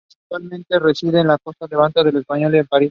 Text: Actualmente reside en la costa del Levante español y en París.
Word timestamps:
Actualmente 0.23 0.79
reside 0.79 1.19
en 1.19 1.27
la 1.27 1.37
costa 1.37 1.67
del 1.67 1.77
Levante 1.77 2.01
español 2.19 2.55
y 2.55 2.57
en 2.57 2.65
París. 2.65 2.79